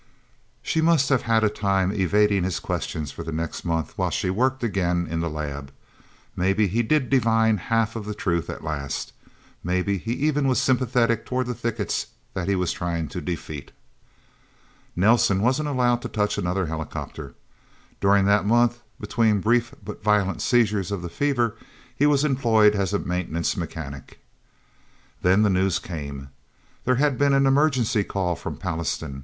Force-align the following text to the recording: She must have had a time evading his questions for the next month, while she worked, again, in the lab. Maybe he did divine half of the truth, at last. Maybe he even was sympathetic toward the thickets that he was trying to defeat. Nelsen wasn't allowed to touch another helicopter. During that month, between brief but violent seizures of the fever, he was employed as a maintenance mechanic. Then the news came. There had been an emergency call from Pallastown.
She 0.63 0.81
must 0.81 1.09
have 1.09 1.21
had 1.21 1.43
a 1.43 1.47
time 1.47 1.91
evading 1.91 2.43
his 2.43 2.59
questions 2.59 3.11
for 3.11 3.21
the 3.21 3.31
next 3.31 3.63
month, 3.63 3.95
while 3.99 4.09
she 4.09 4.31
worked, 4.31 4.63
again, 4.63 5.05
in 5.05 5.19
the 5.19 5.29
lab. 5.29 5.71
Maybe 6.35 6.65
he 6.67 6.81
did 6.81 7.07
divine 7.07 7.57
half 7.57 7.95
of 7.95 8.05
the 8.05 8.15
truth, 8.15 8.49
at 8.49 8.63
last. 8.63 9.13
Maybe 9.63 9.99
he 9.99 10.13
even 10.13 10.47
was 10.47 10.59
sympathetic 10.59 11.23
toward 11.23 11.45
the 11.45 11.53
thickets 11.53 12.07
that 12.33 12.47
he 12.47 12.55
was 12.55 12.71
trying 12.71 13.09
to 13.09 13.21
defeat. 13.21 13.71
Nelsen 14.95 15.39
wasn't 15.39 15.69
allowed 15.69 16.01
to 16.01 16.09
touch 16.09 16.35
another 16.35 16.65
helicopter. 16.65 17.35
During 17.99 18.25
that 18.25 18.43
month, 18.47 18.81
between 18.99 19.39
brief 19.39 19.75
but 19.85 20.01
violent 20.03 20.41
seizures 20.41 20.91
of 20.91 21.03
the 21.03 21.09
fever, 21.09 21.55
he 21.95 22.07
was 22.07 22.25
employed 22.25 22.73
as 22.73 22.91
a 22.91 22.97
maintenance 22.97 23.55
mechanic. 23.55 24.19
Then 25.21 25.43
the 25.43 25.51
news 25.51 25.77
came. 25.77 26.29
There 26.85 26.95
had 26.95 27.19
been 27.19 27.33
an 27.33 27.45
emergency 27.45 28.03
call 28.03 28.35
from 28.35 28.57
Pallastown. 28.57 29.19